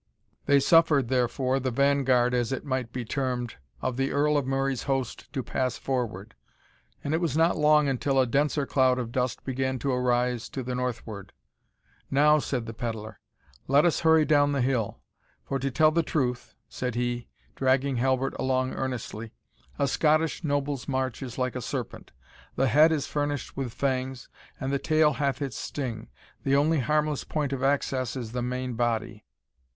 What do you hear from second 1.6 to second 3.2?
vanguard, as it might be